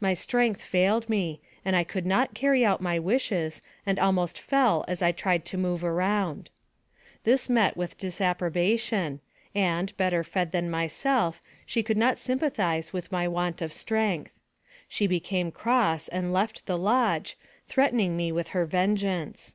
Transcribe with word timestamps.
My 0.00 0.12
strength 0.12 0.60
failed 0.60 1.08
me, 1.08 1.40
and 1.64 1.76
I 1.76 1.84
could 1.84 2.04
not 2.04 2.34
carry 2.34 2.64
out 2.64 2.80
my 2.80 2.98
wishes, 2.98 3.62
and 3.86 3.96
almost 3.96 4.36
fell 4.40 4.84
as 4.88 5.02
I 5.02 5.12
tried 5.12 5.44
to 5.44 5.56
move 5.56 5.84
around. 5.84 6.50
This 7.22 7.48
met 7.48 7.76
with 7.76 7.96
disapprobation, 7.96 9.20
and, 9.54 9.96
better 9.96 10.24
fed 10.24 10.50
than 10.50 10.68
myself, 10.68 11.40
she 11.64 11.84
could 11.84 11.96
not 11.96 12.18
sympathize 12.18 12.92
with 12.92 13.12
my 13.12 13.28
want 13.28 13.62
of 13.62 13.72
strength. 13.72 14.32
She 14.88 15.06
became 15.06 15.52
cross, 15.52 16.08
and 16.08 16.32
left 16.32 16.66
the 16.66 16.76
lodge, 16.76 17.38
threat 17.68 17.94
ening 17.94 18.16
me 18.16 18.32
with 18.32 18.48
her 18.48 18.66
vengeance. 18.66 19.54